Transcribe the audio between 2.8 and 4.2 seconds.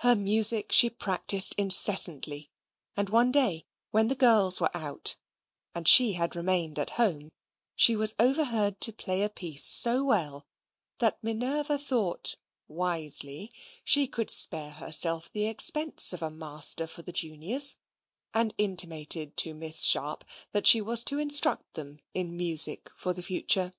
and one day, when the